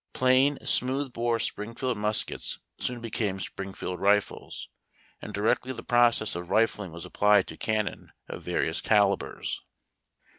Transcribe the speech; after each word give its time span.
Plain 0.13 0.57
smooth 0.65 1.13
bore 1.13 1.37
Springfield 1.37 1.95
muskets 1.95 2.59
soon 2.79 3.01
became 3.01 3.39
Springfield 3.39 3.99
rifles, 3.99 4.67
and 5.21 5.31
directly 5.31 5.73
the 5.73 5.83
process 5.83 6.33
of 6.33 6.49
rifling 6.49 6.91
was 6.91 7.05
applied 7.05 7.45
to 7.49 7.55
cannon 7.55 8.11
of 8.27 8.41
various 8.41 8.81
calibres. 8.81 9.61